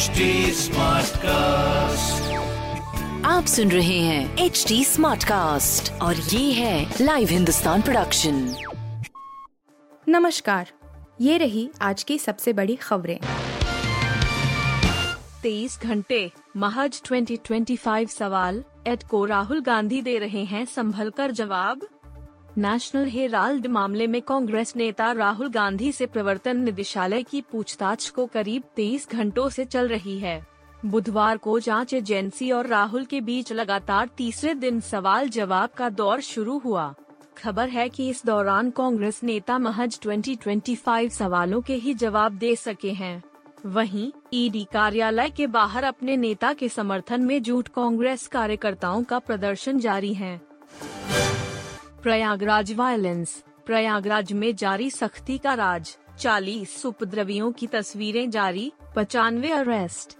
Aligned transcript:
HD 0.00 0.26
cast 1.16 2.32
आप 3.26 3.46
सुन 3.46 3.70
रहे 3.70 3.98
हैं 3.98 4.36
एच 4.36 4.64
डी 4.68 4.84
स्मार्ट 4.84 5.24
कास्ट 5.24 5.92
और 5.92 6.16
ये 6.16 6.52
है 6.52 6.94
लाइव 7.00 7.28
हिंदुस्तान 7.28 7.82
प्रोडक्शन 7.82 8.54
नमस्कार 10.08 10.70
ये 11.20 11.36
रही 11.38 11.70
आज 11.82 12.02
की 12.02 12.18
सबसे 12.18 12.52
बड़ी 12.52 12.76
खबरें। 12.76 13.18
तेईस 15.42 15.78
घंटे 15.82 16.30
महज 16.56 17.02
2025 17.02 18.08
सवाल 18.08 18.64
एड 18.86 19.02
को 19.02 19.24
राहुल 19.24 19.60
गांधी 19.60 20.02
दे 20.02 20.18
रहे 20.18 20.44
हैं 20.44 20.64
संभल 20.64 21.10
कर 21.10 21.30
जवाब। 21.30 21.86
नेशनल 22.58 23.04
हेराल्ड 23.04 23.66
मामले 23.66 24.06
में 24.06 24.22
कांग्रेस 24.22 24.76
नेता 24.76 25.12
राहुल 25.12 25.48
गांधी 25.48 25.92
से 25.92 26.06
प्रवर्तन 26.06 26.56
निदेशालय 26.56 27.22
की 27.22 27.40
पूछताछ 27.40 28.10
को 28.10 28.26
करीब 28.26 28.62
23 28.76 29.10
घंटों 29.10 29.48
से 29.48 29.64
चल 29.64 29.88
रही 29.88 30.18
है। 30.18 30.46
बुधवार 30.86 31.36
को 31.36 31.60
जाँच 31.60 31.94
एजेंसी 31.94 32.50
और 32.50 32.66
राहुल 32.66 33.04
के 33.04 33.20
बीच 33.20 33.52
लगातार 33.52 34.08
तीसरे 34.16 34.54
दिन 34.54 34.80
सवाल 34.80 35.28
जवाब 35.28 35.70
का 35.70 35.88
दौर 35.88 36.20
शुरू 36.20 36.58
हुआ। 36.58 36.94
खबर 37.38 37.68
है 37.68 37.88
कि 37.88 38.08
इस 38.08 38.26
दौरान 38.26 38.70
कांग्रेस 38.70 39.24
नेता 39.24 39.58
महज 39.58 40.00
2025 40.02 41.10
सवालों 41.10 41.60
के 41.60 41.74
ही 41.74 41.94
जवाब 41.94 42.32
दे 42.32 42.56
सके 42.56 42.90
हैं। 42.90 43.22
वहीं, 43.66 44.12
ईडी 44.32 44.66
कार्यालय 44.72 45.30
के 45.30 45.46
बाहर 45.46 45.84
अपने 45.84 46.16
नेता 46.16 46.52
के 46.52 46.68
समर्थन 46.68 47.20
में 47.20 47.42
झूठ 47.42 47.68
कांग्रेस 47.68 48.26
कार्यकर्ताओं 48.26 49.02
का 49.02 49.18
प्रदर्शन 49.18 49.78
जारी 49.78 50.14
है। 50.14 50.49
प्रयागराज 52.02 52.72
वायलेंस, 52.72 53.44
प्रयागराज 53.66 54.32
में 54.32 54.54
जारी 54.56 54.90
सख्ती 54.90 55.38
का 55.38 55.54
राज 55.54 55.96
40 56.18 56.86
उपद्रवियों 56.86 57.52
की 57.52 57.66
तस्वीरें 57.66 58.30
जारी, 58.30 58.72
पचानवे 58.96 59.50
अरेस्ट। 59.50 60.16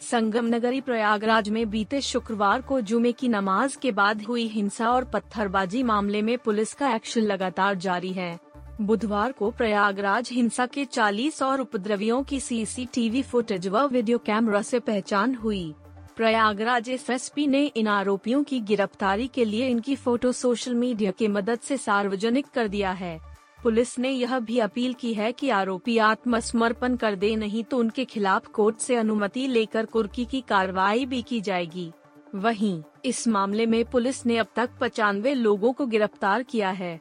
संगम 0.00 0.46
नगरी 0.46 0.80
प्रयागराज 0.80 1.48
में 1.48 1.70
बीते 1.70 2.00
शुक्रवार 2.00 2.60
को 2.60 2.80
जुमे 2.80 3.12
की 3.12 3.28
नमाज़ 3.28 3.78
के 3.78 3.92
बाद 3.92 4.22
हुई 4.22 4.46
हिंसा 4.46 4.90
और 4.90 5.04
पत्थरबाजी 5.04 5.82
मामले 5.82 6.22
में 6.22 6.38
पुलिस 6.38 6.74
का 6.74 6.94
एक्शन 6.94 7.20
लगातार 7.20 7.74
जारी 7.74 8.12
है। 8.12 8.38
बुधवार 8.80 9.32
को 9.32 9.50
प्रयागराज 9.50 10.28
हिंसा 10.32 10.66
के 10.66 10.84
40 10.84 11.42
और 11.42 11.60
उपद्रवियों 11.60 12.22
की 12.22 12.40
सीसीटीवी 12.40 13.22
फुटेज 13.22 13.68
व 13.68 13.86
वीडियो 13.86 14.18
कैमरा 14.18 14.62
से 14.62 14.80
पहचान 14.80 15.34
हुई। 15.34 15.74
प्रयागराज 16.16 16.88
एस 16.88 17.10
एस 17.10 17.32
ने 17.38 17.64
इन 17.66 17.88
आरोपियों 17.88 18.42
की 18.44 18.60
गिरफ्तारी 18.60 19.26
के 19.26 19.44
लिए 19.44 19.68
इनकी 19.68 19.96
फ़ोटो 19.96 20.30
सोशल 20.32 20.74
मीडिया 20.74 21.10
की 21.10 21.28
मदद 21.28 21.58
से 21.58 21.76
सार्वजनिक 21.76 22.46
कर 22.54 22.68
दिया 22.68 22.92
है। 22.92 23.18
पुलिस 23.62 23.98
ने 23.98 24.10
यह 24.10 24.38
भी 24.38 24.58
अपील 24.58 24.94
की 24.94 25.12
है 25.14 25.32
कि 25.32 25.50
आरोपी 25.50 25.98
आत्मसमर्पण 25.98 26.96
कर 26.96 27.16
दे, 27.16 27.34
नहीं 27.36 27.64
तो 27.64 27.78
उनके 27.78 28.04
खिलाफ 28.04 28.46
कोर्ट 28.46 28.78
से 28.78 28.96
अनुमति 28.96 29.46
लेकर 29.46 29.86
कुर्की 29.86 30.24
की 30.24 30.40
कार्रवाई 30.40 31.06
भी 31.06 31.22
की 31.22 31.40
जाएगी। 31.40 31.90
वहीं, 32.34 32.82
इस 33.04 33.28
मामले 33.28 33.66
में 33.66 33.84
पुलिस 33.84 34.24
ने 34.26 34.38
अब 34.38 34.46
तक 34.56 34.70
पचानवे 34.80 35.34
लोगों 35.34 35.72
को 35.72 35.86
गिरफ़्तार 35.86 36.42
किया 36.42 36.70
है। 36.70 37.00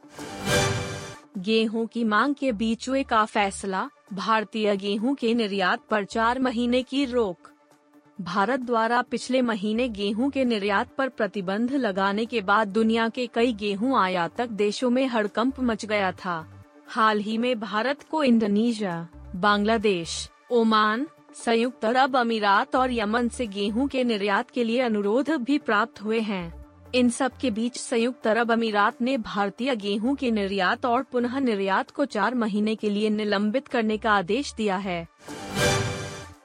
गेहूँ 1.37 1.87
की 1.87 2.03
मांग 2.03 2.35
के 2.35 2.51
बीचवे 2.51 3.03
का 3.03 3.25
फैसला, 3.25 3.89
भारतीय 4.13 4.75
गेहूँ 4.75 5.15
के 5.15 5.33
निर्यात 5.33 5.87
पर 5.89 6.05
चार 6.05 6.39
महीने 6.39 6.83
की 6.83 7.05
रोक 7.05 7.54
भारत 8.19 8.59
द्वारा 8.59 9.01
पिछले 9.01 9.41
महीने 9.41 9.87
गेहूँ 9.89 10.29
के 10.29 10.43
निर्यात 10.45 10.89
पर 10.97 11.09
प्रतिबंध 11.09 11.71
लगाने 11.71 12.25
के 12.25 12.41
बाद 12.41 12.67
दुनिया 12.67 13.07
के 13.09 13.25
कई 13.27 13.53
गेहूँ 13.53 13.97
आयातक 13.99 14.49
देशों 14.49 14.89
में 14.89 15.05
हड़कंप 15.07 15.59
मच 15.59 15.85
गया 15.85 16.11
था। 16.11 16.45
हाल 16.87 17.19
ही 17.19 17.37
में 17.37 17.59
भारत 17.59 18.03
को 18.11 18.23
इंडोनेशिया, 18.23 19.07
बांग्लादेश, 19.35 20.29
ओमान, 20.51 21.05
संयुक्त 21.35 21.85
अरब 21.85 22.15
अमीरात 22.17 22.75
और 22.75 22.91
यमन 22.91 23.27
से 23.27 23.47
गेहूँ 23.47 23.87
के 23.87 24.03
निर्यात 24.03 24.51
के 24.51 24.63
लिए 24.63 24.79
अनुरोध 24.81 25.31
भी 25.31 25.57
प्राप्त 25.57 26.01
हुए 26.01 26.19
हैं। 26.19 26.65
इन 26.95 27.09
सब 27.09 27.37
के 27.37 27.51
बीच 27.51 27.77
संयुक्त 27.77 28.27
अरब 28.27 28.51
अमीरात 28.51 29.01
ने 29.01 29.17
भारतीय 29.17 29.75
गेहूँ 29.75 30.15
के 30.15 30.31
निर्यात 30.31 30.85
और 30.85 31.03
पुनः 31.03 31.39
निर्यात 31.39 31.91
को 31.91 32.05
चार 32.05 32.35
महीने 32.35 32.75
के 32.75 32.89
लिए 32.89 33.09
निलंबित 33.09 33.67
करने 33.67 33.97
का 33.97 34.11
आदेश 34.11 34.53
दिया 34.53 34.77
है। 34.77 35.07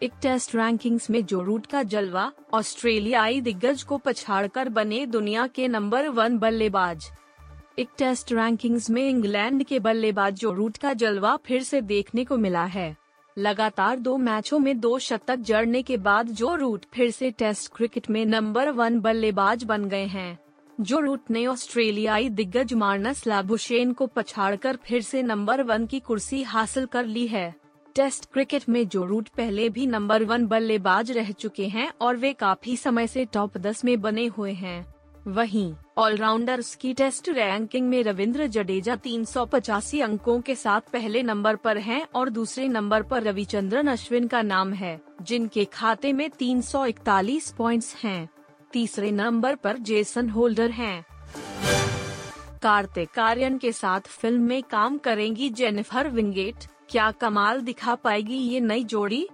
एक 0.03 0.13
टेस्ट 0.23 0.55
रैंकिंग्स 0.55 1.09
में 1.11 1.25
जो 1.27 1.41
रूट 1.43 1.67
का 1.67 1.83
जलवा 1.83 2.31
ऑस्ट्रेलियाई 2.55 3.41
दिग्गज 3.41 3.83
को 3.83 3.99
पछाड़कर 3.99 4.69
बने 4.69 5.05
दुनिया 5.07 5.47
के 5.47 5.67
नंबर 5.69 6.09
वन 6.09 6.39
बल्लेबाज। 6.39 7.11
एक 7.79 7.89
टेस्ट 7.99 8.33
रैंकिंग्स 8.33 8.89
में 8.91 9.03
इंग्लैंड 9.09 9.65
के 9.65 9.79
बल्लेबाज 9.79 10.39
जो 10.41 10.53
रूट 10.53 10.77
का 10.77 10.93
जलवा 10.93 11.37
फिर 11.37 11.63
से 11.63 11.81
देखने 11.81 12.25
को 12.25 12.37
मिला 12.37 12.65
है। 12.65 12.97
लगातार 13.37 13.99
दो 13.99 14.17
मैचों 14.17 14.59
में 14.59 14.81
दो 14.81 14.99
शतक 14.99 15.37
जड़ने 15.37 15.83
के 15.83 15.97
बाद 15.97 16.31
जो 16.33 16.55
रूट 16.55 16.85
फिर 16.95 17.11
से 17.11 17.31
टेस्ट 17.31 17.73
क्रिकेट 17.77 18.11
में 18.11 18.25
नंबर 18.27 18.71
वन 18.71 19.01
बल्लेबाज 19.01 19.65
बन 19.65 19.85
गए 19.85 20.07
हैं। 20.07 20.39
जो 20.81 21.01
रूट 21.01 21.31
ने 21.31 21.47
ऑस्ट्रेलियाई 21.47 22.29
दिग्गज 22.31 22.75
मार्नस 22.75 23.27
लाबुशेन 23.27 23.93
को 23.93 24.07
पछाड़कर 24.07 24.77
फिर 24.77 25.03
से 25.03 25.23
नंबर 25.23 25.63
वन 25.63 25.87
की 25.87 26.01
कुर्सी 26.01 26.43
हासिल 26.43 26.87
कर 26.87 27.05
ली 27.05 27.27
है। 27.27 27.55
टेस्ट 27.95 28.33
क्रिकेट 28.33 28.69
में 28.69 28.89
जो 28.89 29.05
रूट 29.05 29.29
पहले 29.29 29.69
भी 29.69 29.87
नंबर 29.87 30.25
वन 30.25 30.47
बल्लेबाज 30.47 31.11
रह 31.13 31.31
चुके 31.33 31.67
हैं 31.67 31.93
और 32.01 32.17
वे 32.17 32.33
काफ़ी 32.33 32.77
समय 32.77 33.07
से 33.07 33.25
टॉप 33.25 33.59
दस 33.59 33.85
में 33.85 34.01
बने 34.01 34.27
हुए 34.27 34.53
हैं 34.53 34.95
वहीं, 35.27 35.75
ऑलराउंडर्स 35.99 36.75
की 36.75 36.93
टेस्ट 36.95 37.29
रैंकिंग 37.29 37.89
में 37.89 38.03
रविंद्र 38.03 38.47
जडेजा 38.47 38.97
385 38.97 40.01
अंकों 40.01 40.41
के 40.41 40.55
साथ 40.55 40.81
पहले 40.93 41.23
नंबर 41.23 41.57
पर 41.57 41.79
हैं 41.79 42.07
और 42.15 42.31
दूसरे 42.31 42.69
नंबर 42.69 43.03
पर 43.03 43.23
रविचंद्रन 43.23 43.87
अश्विन 43.87 44.27
का 44.27 44.43
नाम 44.43 44.73
है, 44.73 45.01
जिनके 45.23 45.65
खाते 45.65 46.13
में 46.13 46.31
341 46.31 47.51
पॉइंट्स 47.51 47.95
हैं। 48.05 48.29
तीसरे 48.73 49.11
नंबर 49.11 49.55
पर 49.55 49.79
जेसन 49.79 50.31
होल्डर 50.31 50.71
हैं। 50.71 51.05
कार्तिक 52.63 53.19
आर्यन 53.19 53.59
के 53.59 53.73
साथ 53.73 54.01
फ़िल्म 54.01 54.43
में 54.43 54.63
काम 54.63 54.99
करेंगी 54.99 55.51
जेनिफर 55.51 56.09
विंगेट 56.09 56.67
क्या 56.91 57.11
कमाल 57.11 57.61
दिखा 57.61 57.95
पाएगी 57.95 58.37
ये 58.37 58.61
नई 58.61 58.85
जोड़ी 58.85 59.29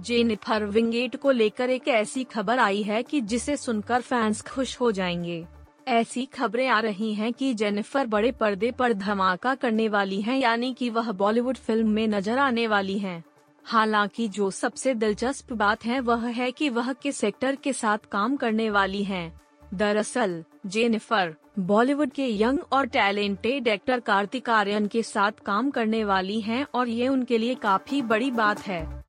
जेनिफर 0.00 0.64
विंगेट 0.64 1.16
को 1.16 1.30
लेकर 1.30 1.70
एक 1.70 1.88
ऐसी 1.88 2.24
खबर 2.24 2.58
आई 2.58 2.82
है 2.82 3.02
कि 3.02 3.20
जिसे 3.20 3.56
सुनकर 3.56 4.00
फैंस 4.00 4.42
खुश 4.42 4.80
हो 4.80 4.92
जाएँगे 4.92 5.44
ऐसी 5.88 6.24
खबरें 6.26 6.68
आ 6.68 6.80
रही 6.80 7.14
हैं 7.14 7.32
कि 7.32 7.54
जेनिफर 7.54 8.06
बड़े 8.06 8.32
पर्दे 8.32 8.70
पर 8.70 8.92
धमाका 8.92 9.54
करने 9.54 9.88
वाली 9.88 10.20
हैं, 10.20 10.38
यानी 10.38 10.74
कि 10.74 10.90
वह 10.90 11.12
बॉलीवुड 11.12 11.56
फ़िल्म 11.56 11.88
में 11.88 12.08
नज़र 12.08 12.38
आने 12.38 12.66
वाली 12.66 12.98
हैं। 12.98 13.24
हालाँकि 13.64 14.28
जो 14.28 14.50
सबसे 14.50 14.94
दिलचस्प 14.94 15.52
बात 15.52 15.84
है 15.84 16.00
वह 16.00 16.26
है 16.26 16.50
कि 16.52 16.68
वह 16.68 16.92
किस 16.92 17.24
एक्टर 17.24 17.56
के 17.56 17.72
साथ 17.72 17.98
काम 18.12 18.36
करने 18.36 18.70
वाली 18.70 19.04
हैं। 19.04 19.40
दरअसल, 19.74 20.44
जेनिफर 20.66 21.34
बॉलीवुड 21.58 22.10
के 22.10 22.42
यंग 22.42 22.58
और 22.72 22.86
टैलेंटेड 22.86 23.68
एक्टर 23.68 24.00
कार्तिक 24.00 24.50
आर्यन 24.50 24.86
के 24.86 25.02
साथ 25.02 25.32
काम 25.46 25.70
करने 25.70 26.04
वाली 26.04 26.40
हैं 26.40 26.66
और 26.74 26.88
ये 26.88 27.08
उनके 27.08 27.38
लिए 27.38 27.54
काफ़ी 27.54 28.02
बड़ी 28.02 28.30
बात 28.30 28.60
है। 28.60 29.04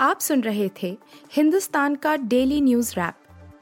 आप 0.00 0.20
सुन 0.20 0.40
रहे 0.40 0.70
थे 0.82 0.98
हिंदुस्तान 1.32 1.94
का 1.94 2.16
डेली 2.16 2.60
न्यूज़ 2.60 2.92
रैप, 2.92 3.14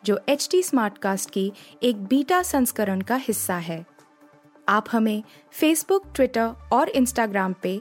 जो 0.05 0.21
एच 0.29 0.49
टी 0.51 0.63
स्मार्टकास्ट 0.63 1.31
की 1.31 1.53
एक 1.83 2.05
बीटा 2.05 2.43
संस्करण 2.43 3.01
का 3.01 3.17
हिस्सा 3.17 3.57
है। 3.57 3.87
आप 4.69 4.87
हमें 4.93 5.23
फेसबुक 5.51 6.13
ट्विटर 6.15 6.51
और 6.73 6.89
इंस्टाग्राम 6.89 7.55
पे 7.63 7.81